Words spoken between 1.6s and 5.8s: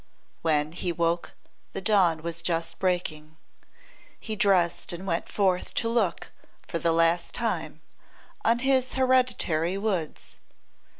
the dawn was just breaking. He dressed and went forth